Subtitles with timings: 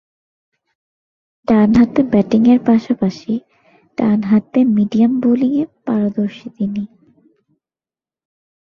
[1.47, 3.33] ডানহাতে ব্যাটিংয়ের পাশাপাশি
[3.97, 6.83] ডানহাতে মিডিয়াম বোলিংয়ে পারদর্শী তিনি।